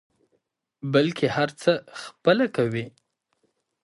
بلکې 0.93 1.25
هر 1.35 1.49
څه 1.61 1.71
خپله 2.01 2.45
کوي. 2.55 2.85